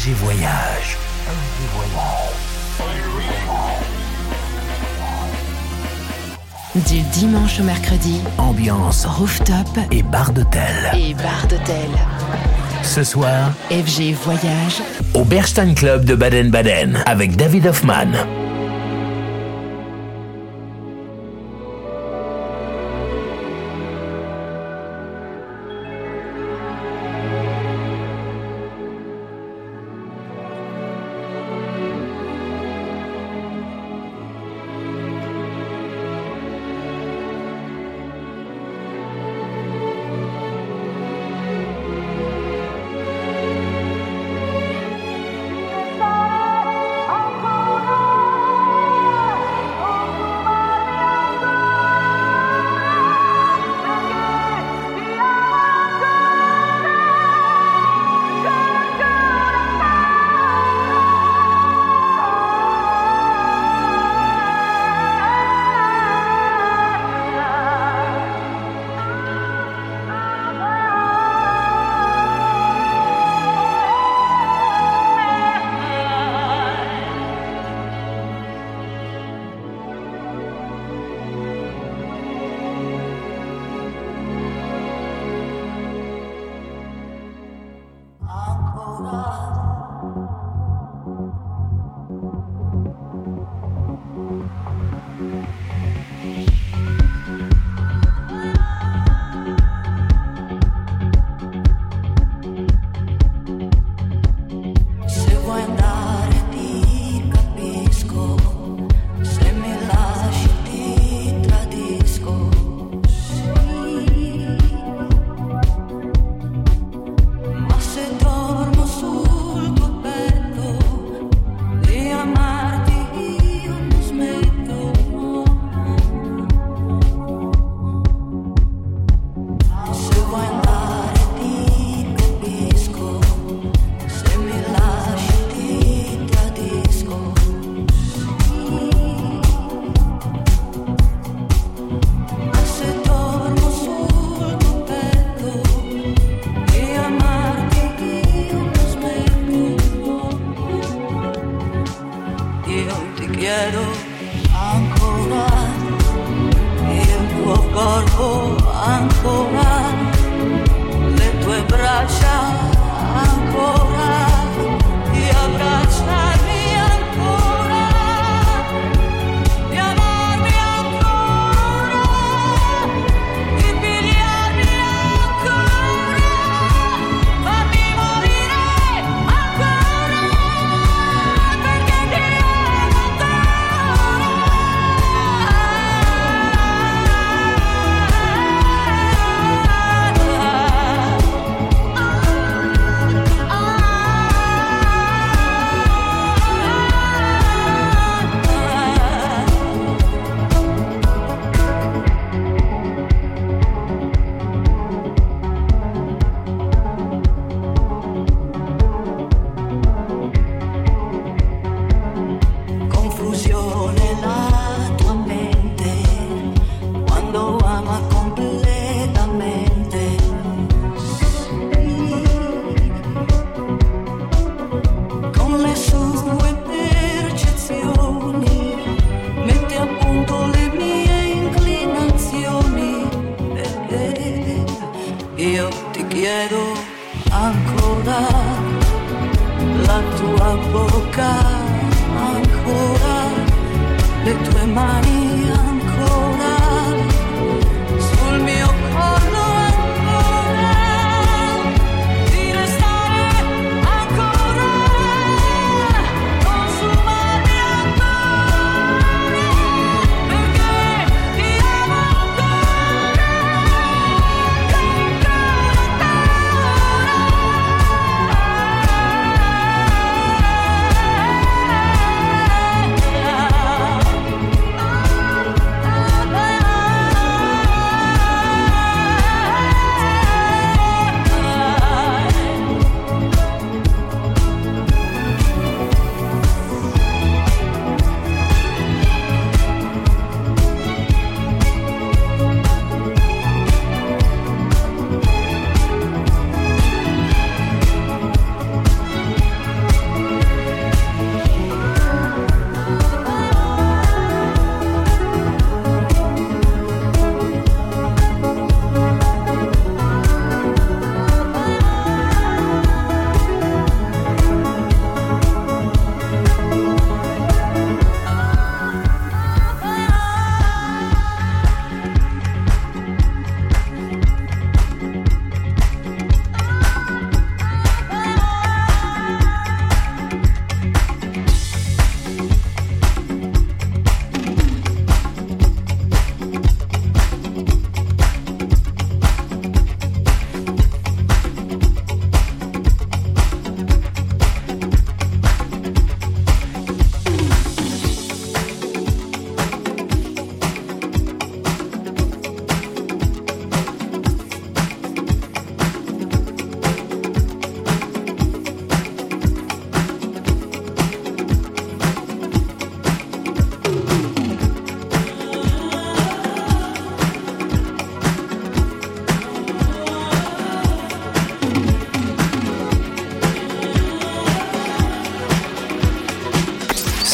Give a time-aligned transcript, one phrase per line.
[0.00, 0.96] FG Voyage.
[1.74, 2.50] Voyage.
[6.88, 10.90] Du dimanche au mercredi, ambiance rooftop et bar d'hôtel.
[10.94, 11.90] Et bar d'hôtel.
[12.82, 14.80] Ce soir, FG Voyage
[15.12, 18.12] au Berstein Club de Baden-Baden avec David Hoffman.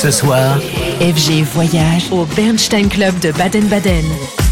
[0.06, 0.60] Ce soir,
[1.00, 4.45] FG Voyage au Bernstein Club de Baden-Baden.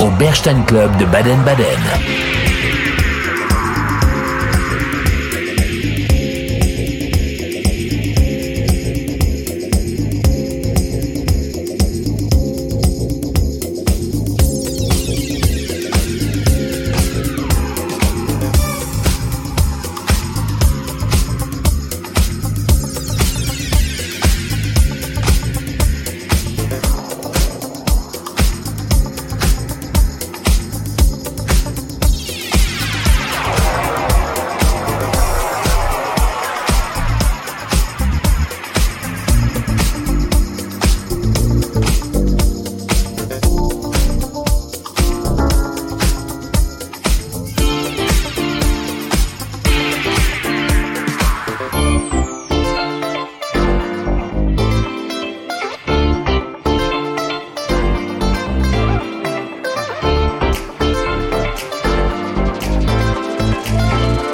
[0.00, 2.29] Au Bernstein Club de Baden-Baden.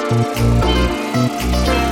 [0.09, 1.86] Música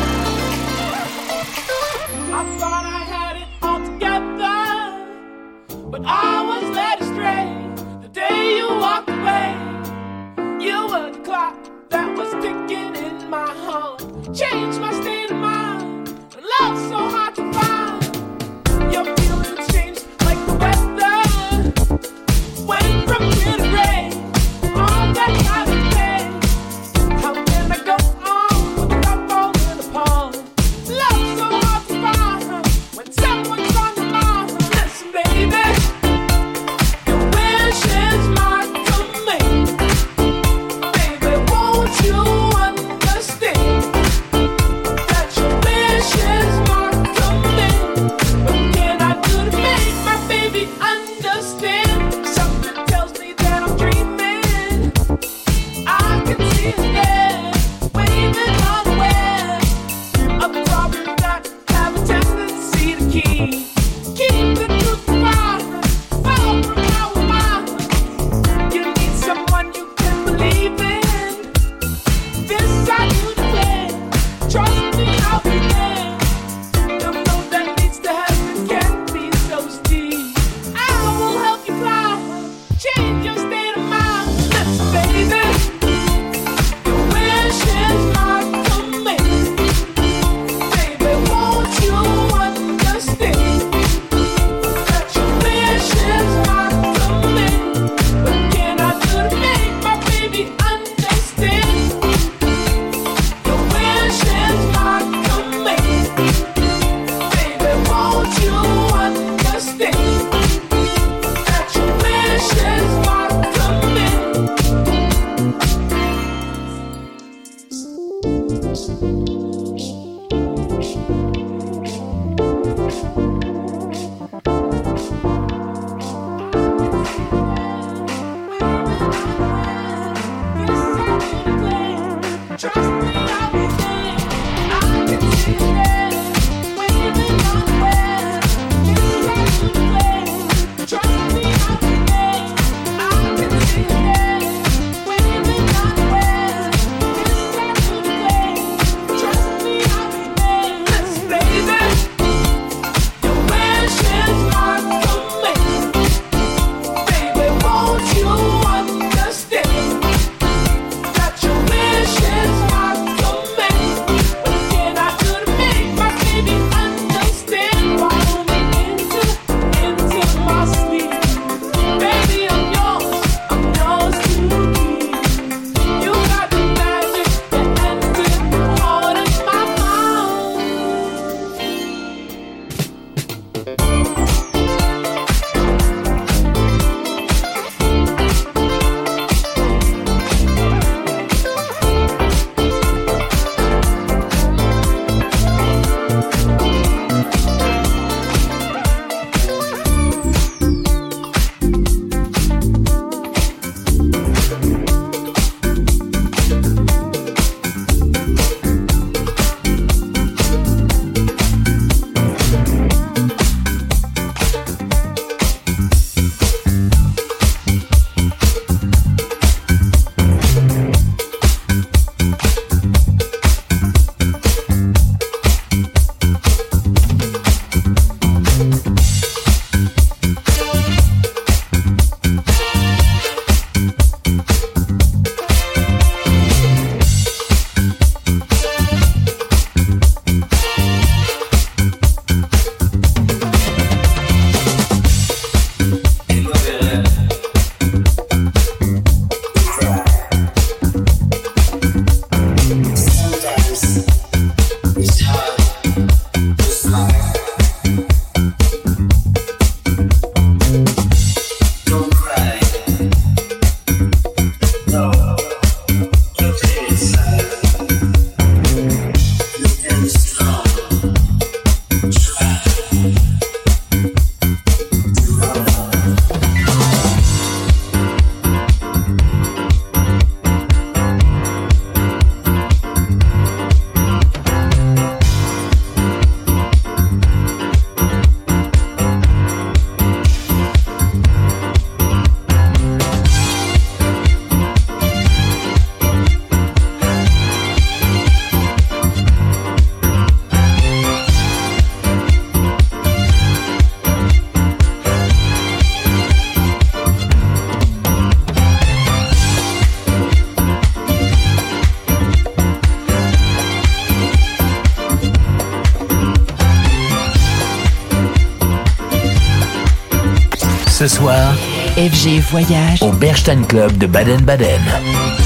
[322.05, 325.44] FG Voyage au Bernstein Club de Baden-Baden.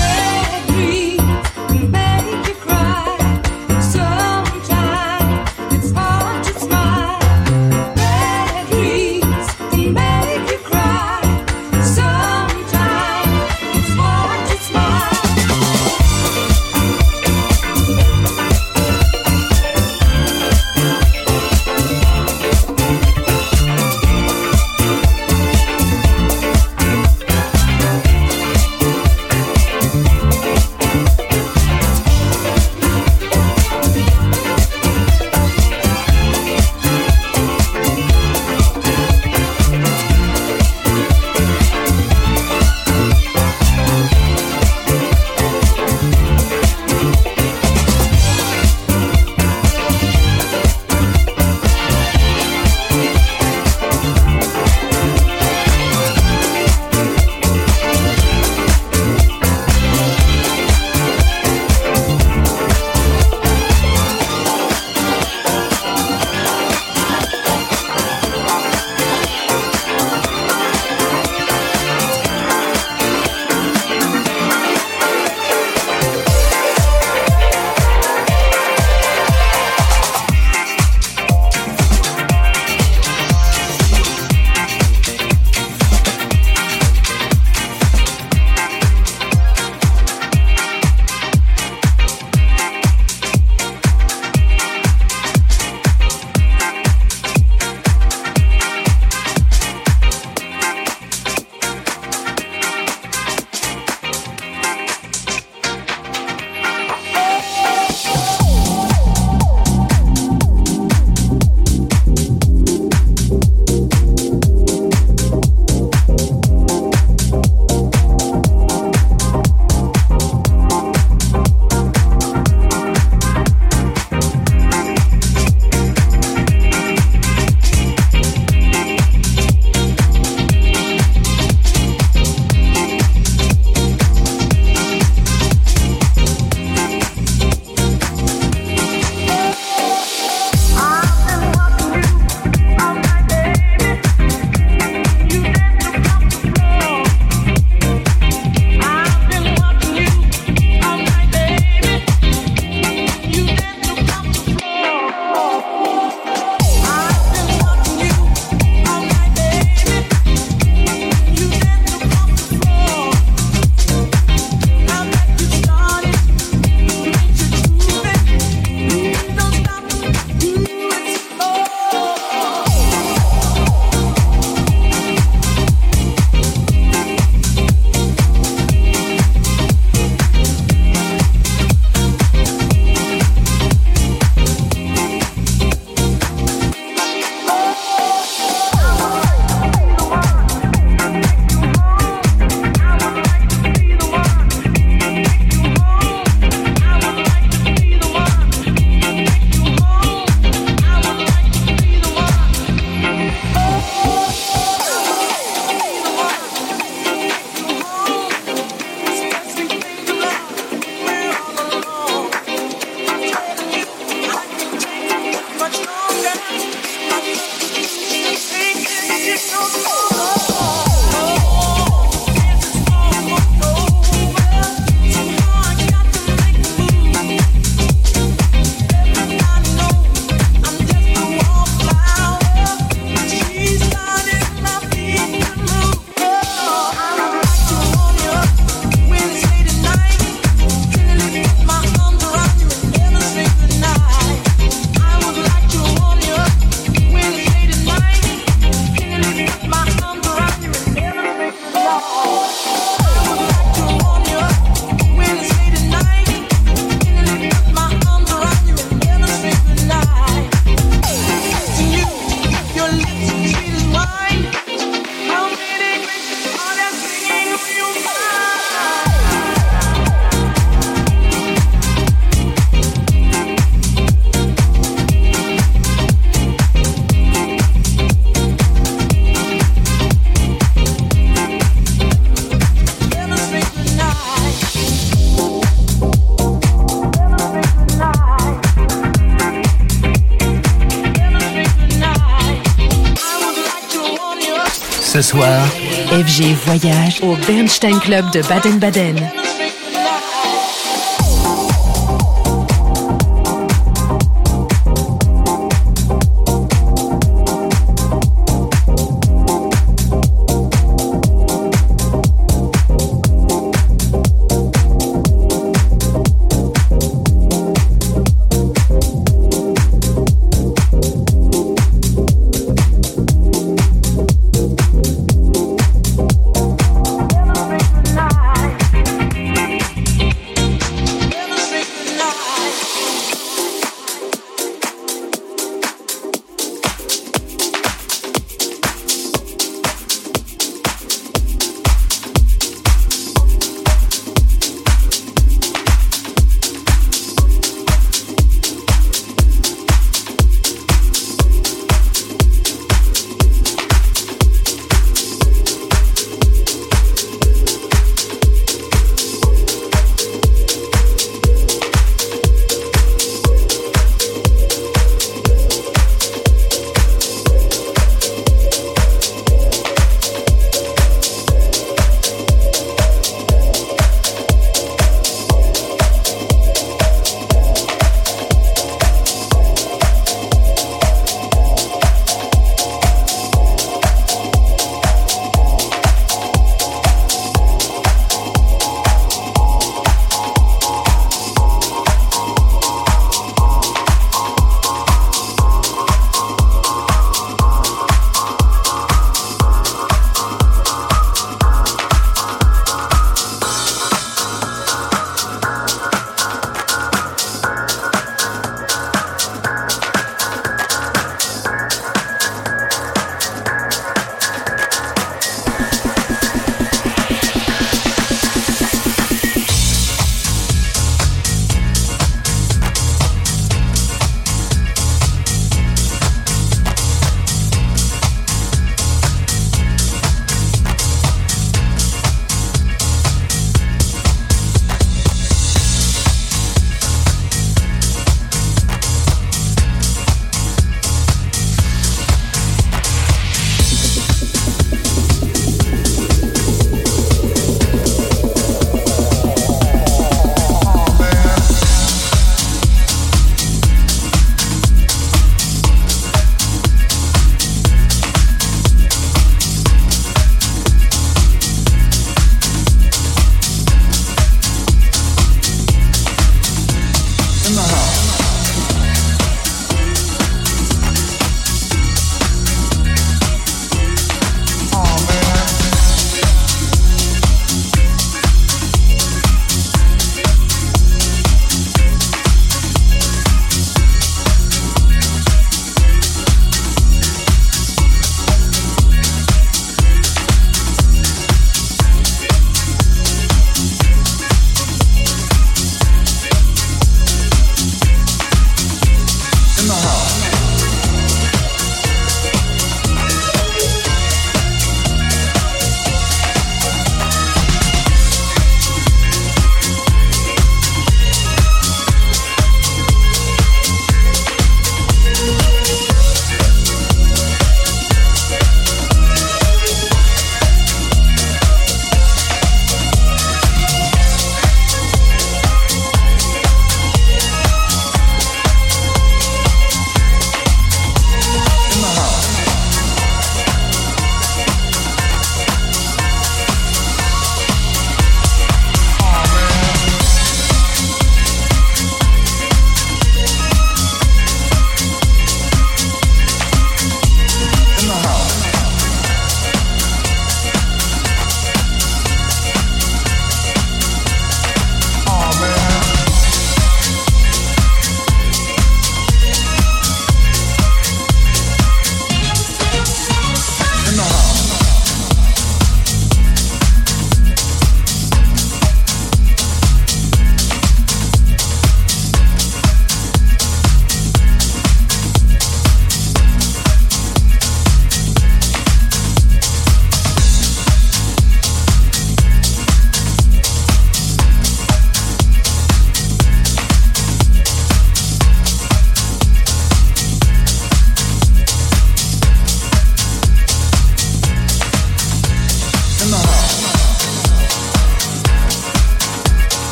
[296.44, 299.49] Voyage au Bernstein Club de Baden-Baden.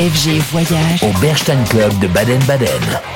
[0.00, 3.09] FG Voyage au Bernstein Club de Baden-Baden.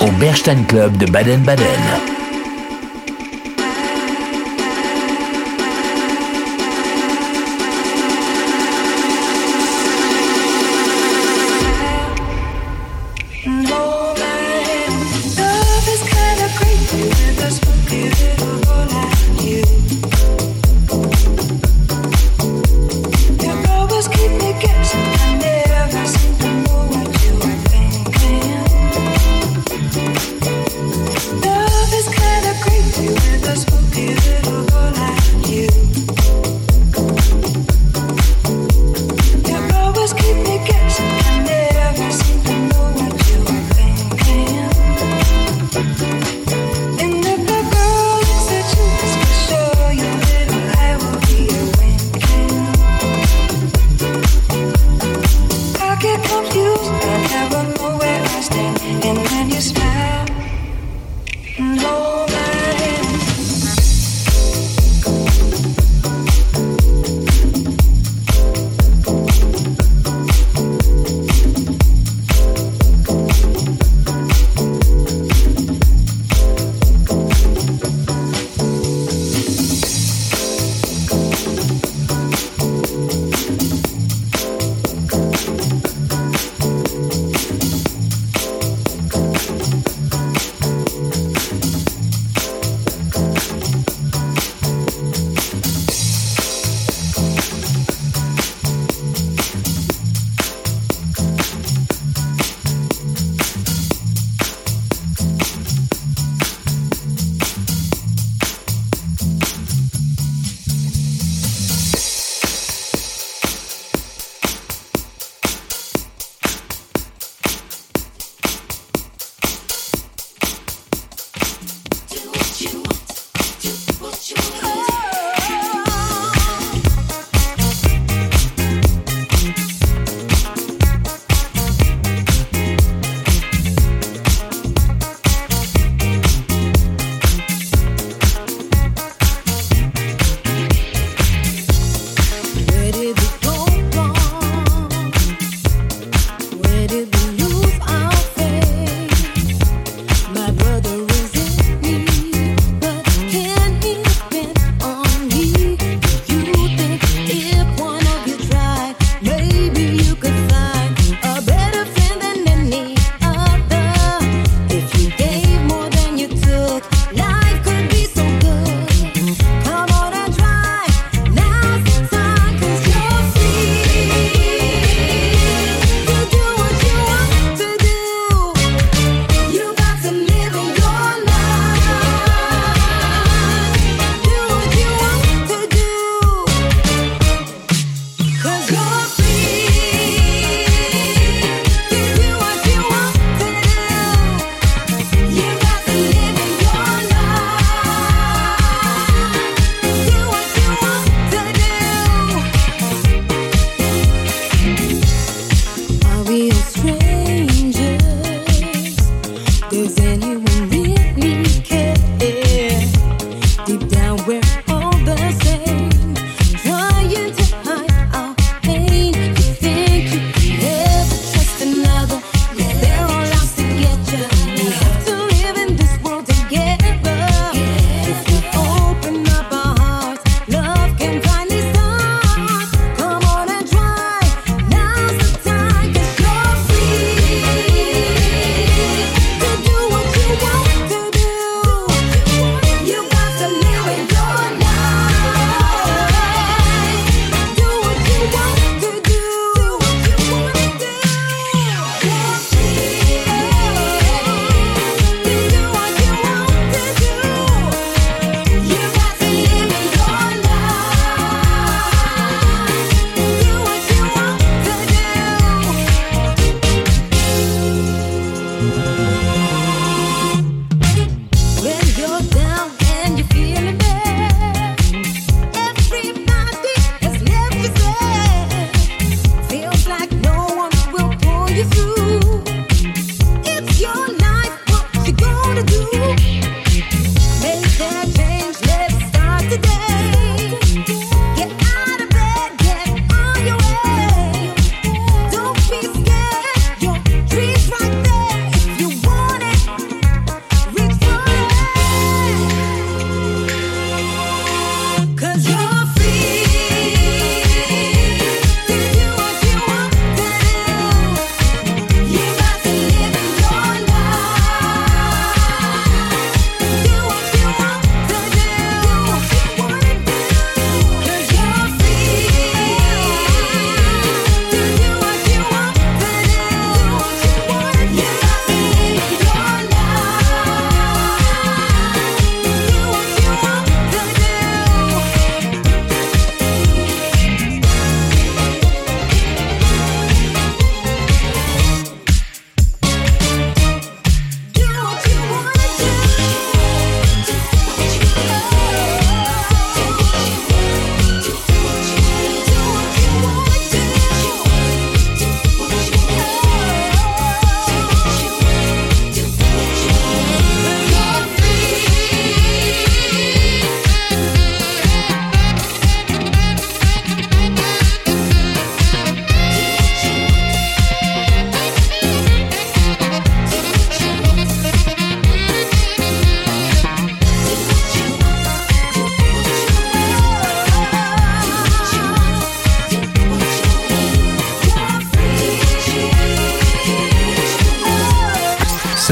[0.00, 2.21] Au Bernstein Club de Baden-Baden.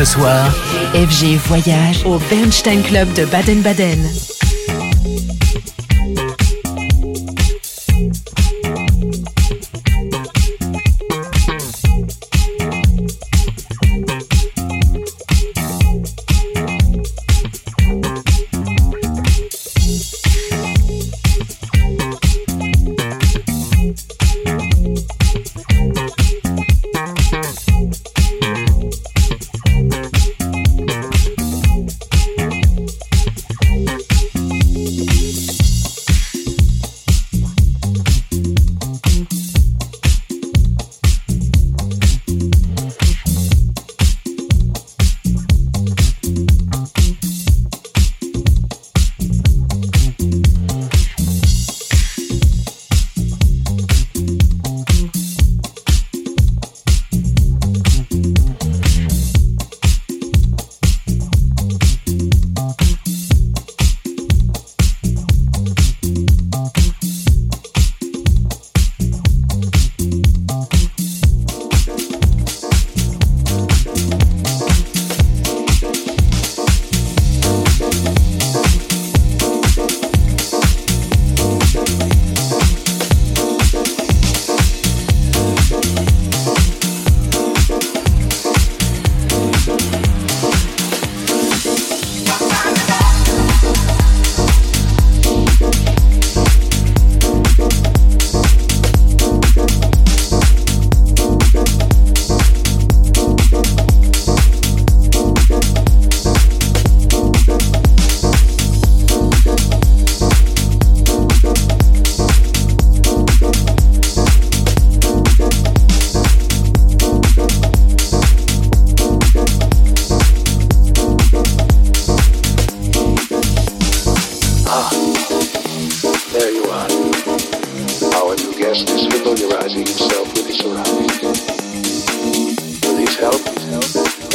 [0.00, 0.50] Ce soir,
[0.94, 4.29] FG Voyage au Bernstein Club de Baden-Baden.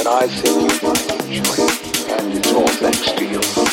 [0.05, 3.64] and I think you find joy, and it's all thanks to you.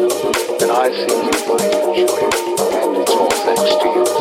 [0.00, 4.17] and I see you might enjoy it, and it's all thanks to you.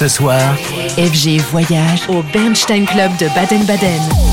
[0.00, 0.56] Ce soir,
[0.96, 4.29] FG Voyage au Bernstein Club de Baden-Baden.